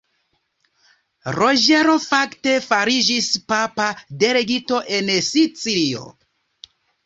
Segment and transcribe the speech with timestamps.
[1.35, 3.93] Roĝero, fakte, fariĝis papa
[4.27, 6.13] delegito en Sicilio.